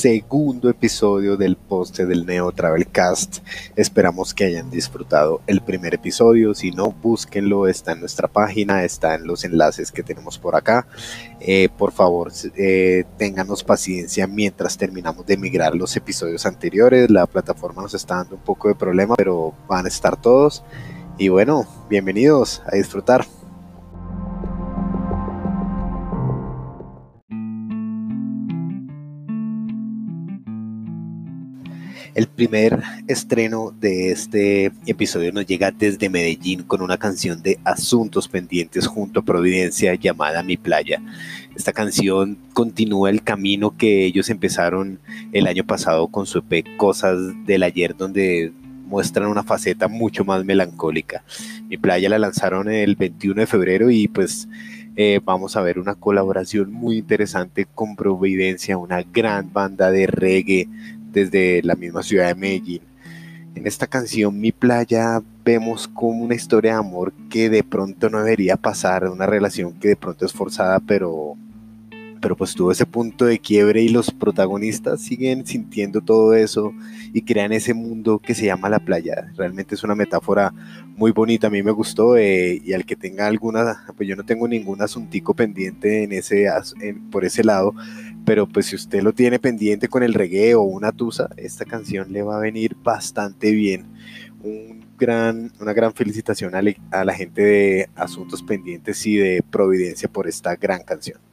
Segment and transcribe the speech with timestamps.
[0.00, 3.40] segundo episodio del poste del Neo Travelcast.
[3.76, 6.54] Esperamos que hayan disfrutado el primer episodio.
[6.54, 10.86] Si no, búsquenlo, está en nuestra página, está en los enlaces que tenemos por acá.
[11.38, 13.04] Eh, por favor, eh,
[13.66, 17.10] paciencia mientras terminamos de migrar los episodios anteriores.
[17.10, 20.64] La plataforma nos está dando un poco de problema, pero van a estar todos.
[21.18, 23.26] Y bueno, bienvenidos a disfrutar.
[32.14, 38.26] El primer estreno de este episodio nos llega desde Medellín con una canción de Asuntos
[38.26, 41.00] Pendientes junto a Providencia llamada Mi Playa.
[41.54, 44.98] Esta canción continúa el camino que ellos empezaron
[45.32, 47.16] el año pasado con su EP Cosas
[47.46, 48.52] del Ayer, donde
[48.86, 51.22] muestran una faceta mucho más melancólica.
[51.68, 54.48] Mi Playa la lanzaron el 21 de febrero y pues
[54.96, 60.68] eh, vamos a ver una colaboración muy interesante con Providencia, una gran banda de reggae
[61.12, 62.82] desde la misma ciudad de Medellín.
[63.54, 68.18] En esta canción, Mi Playa, vemos como una historia de amor que de pronto no
[68.18, 71.36] debería pasar, una relación que de pronto es forzada, pero,
[72.20, 76.72] pero pues tuvo ese punto de quiebre y los protagonistas siguen sintiendo todo eso
[77.12, 79.32] y crean ese mundo que se llama la playa.
[79.36, 80.52] Realmente es una metáfora
[80.96, 84.24] muy bonita, a mí me gustó eh, y al que tenga alguna, pues yo no
[84.24, 86.48] tengo ningún asuntico pendiente en ese,
[87.10, 87.74] por ese lado,
[88.26, 92.12] pero pues si usted lo tiene pendiente con el reggae o una tusa, esta canción
[92.12, 93.86] le va a venir bastante bien.
[94.42, 100.28] Un gran, una gran felicitación a la gente de Asuntos Pendientes y de Providencia por
[100.28, 101.29] esta gran canción.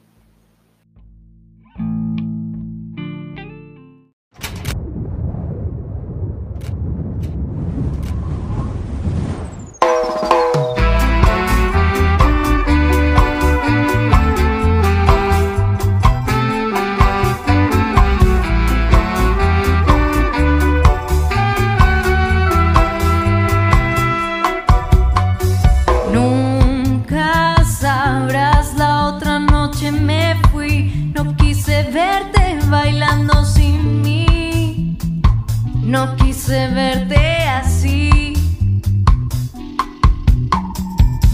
[36.48, 38.32] De verte así,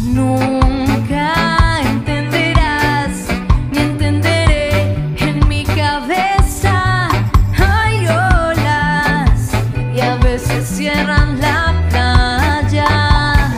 [0.03, 3.29] nunca entenderás
[3.71, 4.97] ni entenderé.
[5.19, 7.09] En mi cabeza
[7.57, 9.53] hay olas
[9.95, 13.57] y a veces cierran la playa.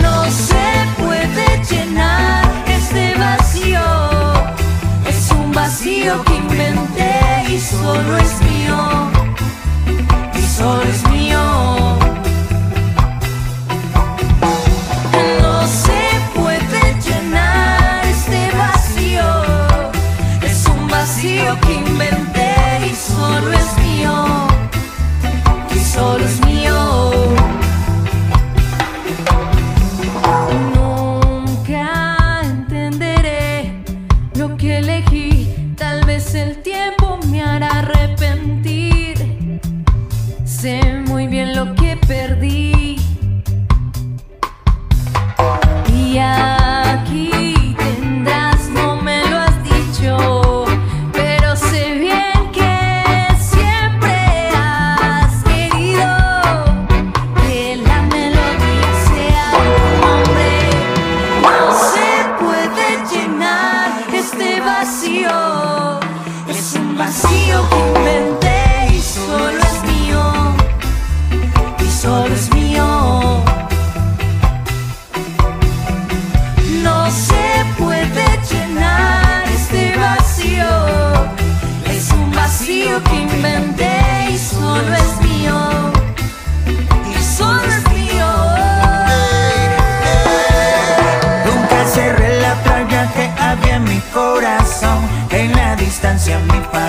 [0.00, 3.82] No se puede llenar este vacío.
[5.08, 8.45] Es un vacío que inventé y solo es.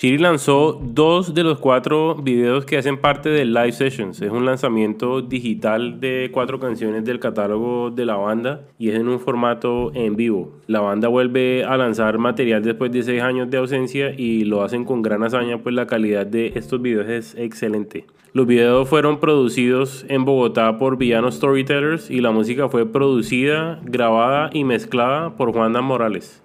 [0.00, 4.22] Shiri lanzó dos de los cuatro videos que hacen parte de Live Sessions.
[4.22, 9.08] Es un lanzamiento digital de cuatro canciones del catálogo de la banda y es en
[9.08, 10.52] un formato en vivo.
[10.68, 14.86] La banda vuelve a lanzar material después de seis años de ausencia y lo hacen
[14.86, 18.06] con gran hazaña, pues la calidad de estos videos es excelente.
[18.32, 24.48] Los videos fueron producidos en Bogotá por Villano Storytellers y la música fue producida, grabada
[24.54, 26.42] y mezclada por Juana Morales.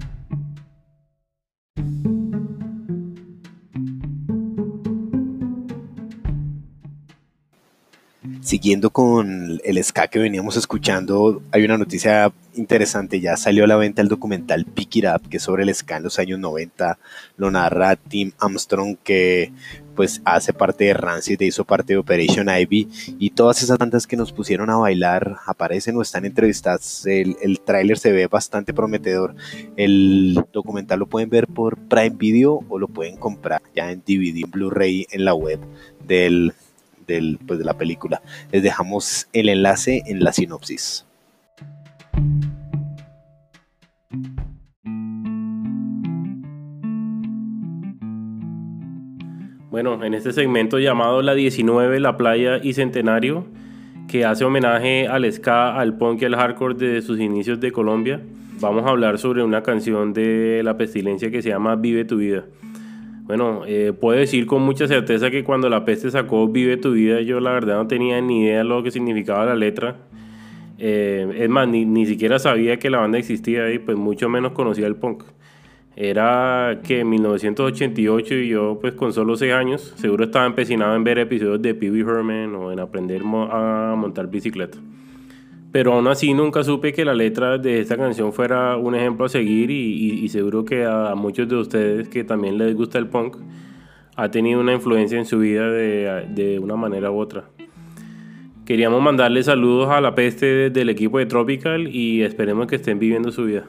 [8.54, 13.20] Siguiendo con el ska que veníamos escuchando, hay una noticia interesante.
[13.20, 15.98] Ya salió a la venta el documental Pick It Up, que es sobre el ska
[15.98, 17.00] en los años 90.
[17.38, 19.52] Lo narra Tim Armstrong, que
[19.96, 22.90] pues hace parte de Rancid, hizo parte de Operation Ivy.
[23.18, 27.08] Y todas esas bandas que nos pusieron a bailar aparecen o están entrevistadas.
[27.08, 29.34] El, el tráiler se ve bastante prometedor.
[29.78, 34.48] El documental lo pueden ver por Prime Video o lo pueden comprar ya en DVD,
[34.48, 35.60] Blu-ray en la web
[36.06, 36.54] del
[37.06, 38.22] del, pues, de la película.
[38.52, 41.06] Les dejamos el enlace en la sinopsis.
[49.74, 53.48] Bueno, en este segmento llamado La 19, La Playa y Centenario,
[54.08, 58.22] que hace homenaje al ska, al punk y al hardcore de sus inicios de Colombia,
[58.60, 62.46] vamos a hablar sobre una canción de la pestilencia que se llama Vive tu vida.
[63.26, 67.22] Bueno, eh, puedo decir con mucha certeza que cuando la peste sacó Vive tu vida,
[67.22, 69.96] yo la verdad no tenía ni idea de lo que significaba la letra.
[70.78, 74.52] Eh, es más, ni, ni, siquiera sabía que la banda existía y pues mucho menos
[74.52, 75.24] conocía el punk.
[75.96, 81.04] Era que en 1988 y yo pues con solo 6 años seguro estaba empecinado en
[81.04, 84.80] ver episodios de Pee Wee Herman o en aprender a montar bicicleta
[85.74, 89.30] pero aún así nunca supe que la letra de esta canción fuera un ejemplo a
[89.30, 93.38] seguir y, seguro que a, muchos de ustedes que también les gusta el punk
[94.16, 97.46] ha tenido una influencia en su vida de, de una manera u otra.
[98.68, 103.32] Queríamos mandarle saludos a la peste del equipo de Tropical y esperemos que estén viviendo
[103.32, 103.66] su vida.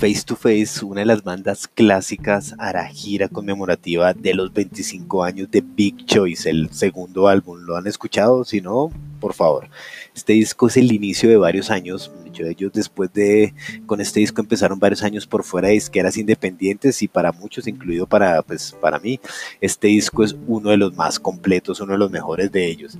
[0.00, 5.50] Face to Face, una de las bandas clásicas, hará gira conmemorativa de los 25 años
[5.50, 7.58] de Big Choice, el segundo álbum.
[7.58, 8.42] ¿Lo han escuchado?
[8.44, 8.90] Si no,
[9.20, 9.68] por favor.
[10.14, 12.10] Este disco es el inicio de varios años.
[12.46, 13.54] Ellos después de,
[13.86, 18.06] con este disco empezaron varios años por fuera de disqueras independientes y para muchos, incluido
[18.06, 19.20] para, pues, para mí,
[19.60, 22.98] este disco es uno de los más completos, uno de los mejores de ellos.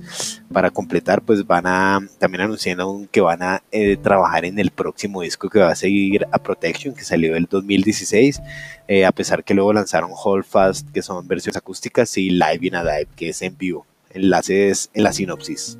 [0.51, 5.21] Para completar, pues van a, también anunciaron que van a eh, trabajar en el próximo
[5.21, 8.41] disco que va a seguir a Protection, que salió el 2016,
[8.87, 12.75] eh, a pesar que luego lanzaron Hold Fast, que son versiones acústicas, y Live in
[12.75, 13.85] a Dive, que es en vivo.
[14.09, 15.77] Enlaces en la sinopsis.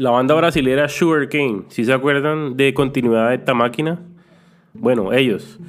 [0.00, 3.98] La banda brasilera Sugarcane, si se acuerdan de continuidad de esta máquina,
[4.72, 5.60] bueno, ellos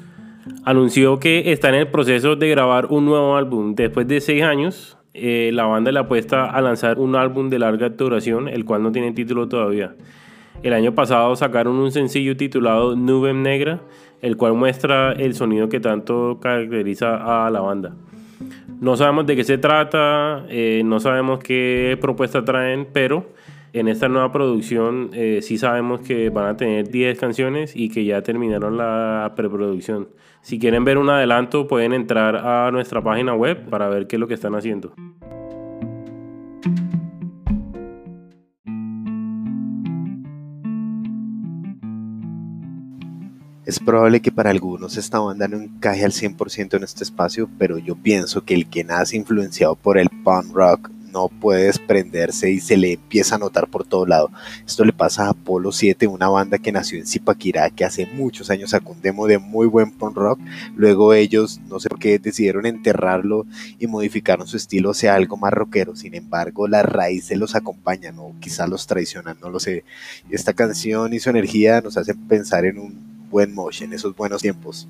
[0.64, 3.76] anunció que está en el proceso de grabar un nuevo álbum.
[3.76, 7.90] Después de seis años, eh, la banda le apuesta a lanzar un álbum de larga
[7.90, 9.96] duración, el cual no tiene título todavía.
[10.64, 13.82] El año pasado sacaron un sencillo titulado Nube Negra,
[14.22, 17.96] el cual muestra el sonido que tanto caracteriza a la banda.
[18.80, 23.26] No sabemos de qué se trata, eh, no sabemos qué propuesta traen, pero
[23.74, 28.04] en esta nueva producción eh, sí sabemos que van a tener 10 canciones y que
[28.04, 30.10] ya terminaron la preproducción.
[30.42, 34.20] Si quieren ver un adelanto pueden entrar a nuestra página web para ver qué es
[34.20, 34.94] lo que están haciendo.
[43.66, 47.78] Es probable que para algunos esta banda no encaje al 100% en este espacio, pero
[47.78, 52.60] yo pienso que el que nace influenciado por el punk rock no puede desprenderse y
[52.60, 54.30] se le empieza a notar por todo lado.
[54.66, 58.50] Esto le pasa a Apolo 7, una banda que nació en Zipaquirá, que hace muchos
[58.50, 60.40] años sacó un demo de muy buen punk rock.
[60.76, 63.46] Luego ellos, no sé por qué, decidieron enterrarlo
[63.80, 65.96] y modificaron su estilo sea algo más rockero.
[65.96, 69.84] Sin embargo, la raíz se los acompaña, o quizá los traicionan, no lo sé.
[70.30, 74.88] Esta canción y su energía nos hacen pensar en un buen motion, esos buenos tiempos.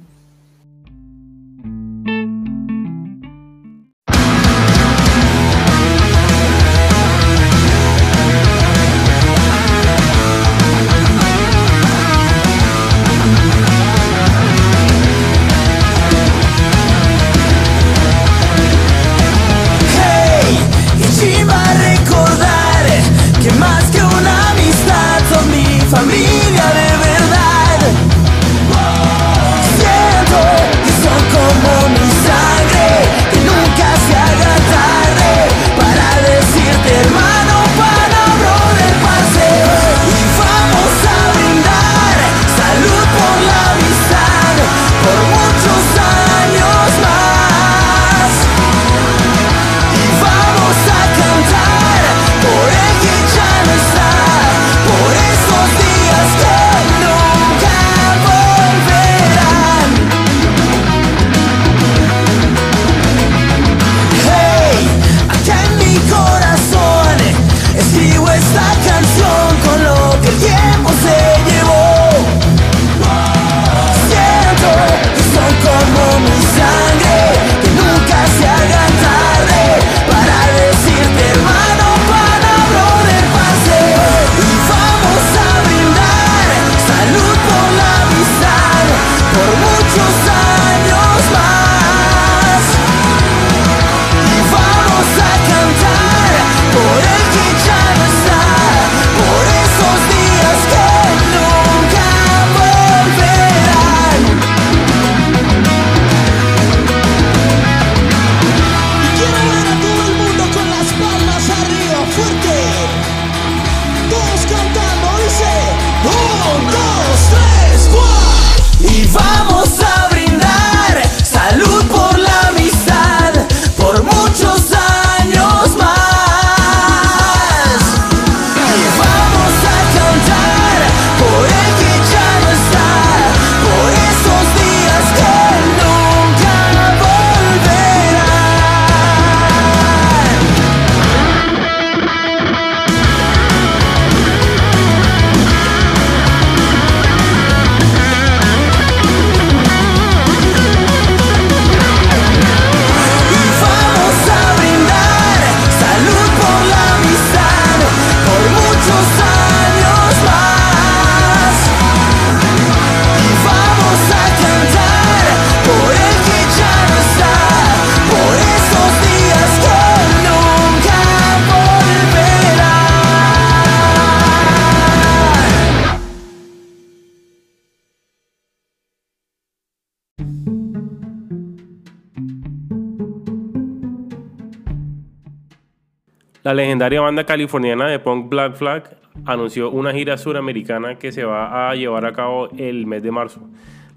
[186.43, 191.69] La legendaria banda californiana de punk Black Flag anunció una gira suramericana que se va
[191.69, 193.41] a llevar a cabo el mes de marzo.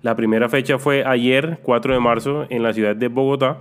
[0.03, 3.61] La primera fecha fue ayer, 4 de marzo, en la ciudad de Bogotá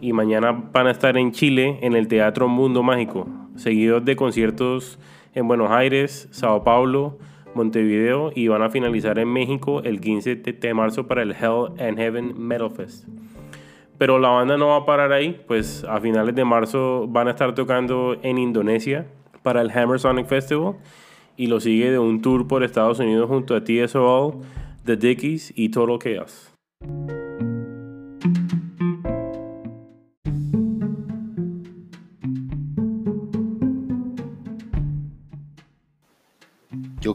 [0.00, 4.98] y mañana van a estar en Chile en el Teatro Mundo Mágico, seguidos de conciertos
[5.34, 7.18] en Buenos Aires, Sao Paulo,
[7.54, 11.96] Montevideo y van a finalizar en México el 15 de marzo para el Hell and
[11.96, 13.06] Heaven Metal Fest.
[13.98, 17.32] Pero la banda no va a parar ahí, pues a finales de marzo van a
[17.32, 19.06] estar tocando en Indonesia
[19.42, 20.76] para el Hammer Sonic Festival
[21.36, 24.34] y lo sigue de un tour por Estados Unidos junto a TSOL,
[24.84, 26.52] The Dickies y Total Chaos.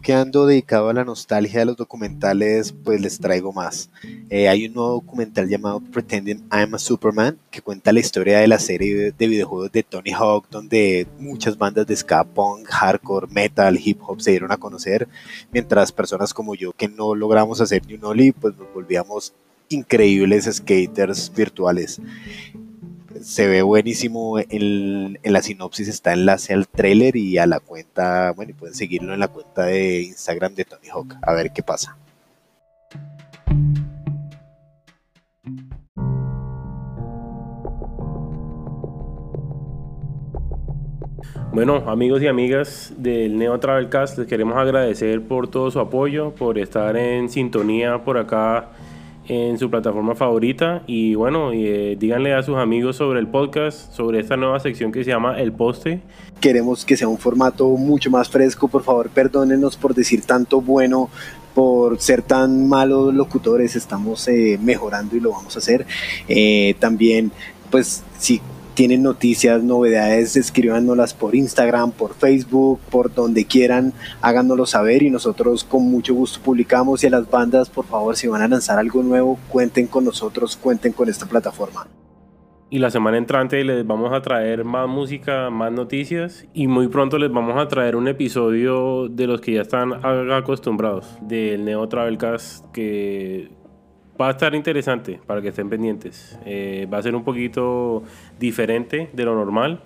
[0.04, 3.90] Que ando dedicado a la nostalgia de los documentales, pues les traigo más.
[4.30, 8.48] Eh, hay un nuevo documental llamado Pretending I'm a Superman que cuenta la historia de
[8.50, 13.80] la serie de videojuegos de Tony Hawk, donde muchas bandas de ska, punk, hardcore, metal,
[13.82, 15.08] hip hop se dieron a conocer,
[15.54, 19.34] mientras personas como yo que no logramos hacer ni un ollie, pues nos volvíamos
[19.70, 22.02] increíbles skaters virtuales
[23.24, 24.38] se ve buenísimo.
[24.40, 29.14] En, la sinopsis está enlace al trailer y a la cuenta, bueno, y pueden seguirlo
[29.14, 31.98] en la cuenta de Instagram de Tony Hawk, a ver qué pasa.
[41.52, 46.58] Bueno, amigos y amigas del Neo Travelcast, les queremos agradecer por todo su apoyo, por
[46.58, 48.72] estar en sintonía por acá
[49.28, 54.20] en su plataforma favorita y bueno, eh, díganle a sus amigos sobre el podcast, sobre
[54.20, 56.02] esta nueva sección que se llama El Poste.
[56.42, 61.10] Queremos que sea un formato mucho más fresco, por favor perdónenos por decir tanto bueno,
[61.54, 65.86] por ser tan malos locutores, estamos eh, mejorando y lo vamos a hacer.
[66.28, 67.32] Eh, también,
[67.70, 68.42] pues si
[68.74, 75.64] tienen noticias, novedades, escríbanoslas por Instagram, por Facebook, por donde quieran, háganoslo saber y nosotros
[75.64, 79.04] con mucho gusto publicamos y a las bandas, por favor, si van a lanzar algo
[79.04, 81.88] nuevo, cuenten con nosotros, cuenten con esta plataforma.
[82.70, 87.20] Y la semana entrante les vamos a traer más música, más noticias y muy pronto
[87.20, 89.94] les vamos a traer un episodio de los que ya están
[90.32, 93.52] acostumbrados del Neo Travelcast que
[94.20, 96.38] Va a estar interesante para que estén pendientes.
[96.46, 98.04] Eh, va a ser un poquito
[98.40, 99.82] diferente de lo normal,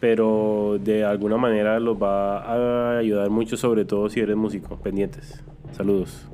[0.00, 4.76] pero de alguna manera los va a ayudar mucho, sobre todo si eres músico.
[4.76, 5.44] Pendientes.
[5.72, 6.28] Saludos.